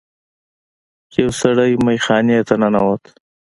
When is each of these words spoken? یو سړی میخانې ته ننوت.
یو 1.19 1.31
سړی 1.41 1.71
میخانې 1.85 2.39
ته 2.47 2.53
ننوت. 2.61 3.03